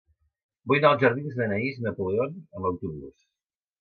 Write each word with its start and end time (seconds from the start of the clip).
Vull 0.69 0.79
anar 0.79 0.89
als 0.95 1.03
jardins 1.03 1.37
d'Anaïs 1.41 1.79
Napoleon 1.89 2.35
amb 2.41 2.71
autobús. 2.71 3.19